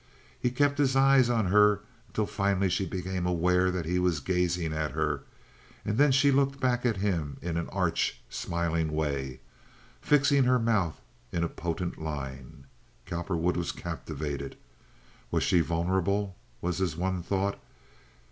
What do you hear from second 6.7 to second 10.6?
at him in an arch, smiling way, fixing her